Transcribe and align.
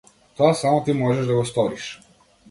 Тоа 0.37 0.53
само 0.61 0.79
ти 0.87 0.93
можеш 1.01 1.25
да 1.31 1.35
го 1.35 1.43
сториш. 1.51 1.91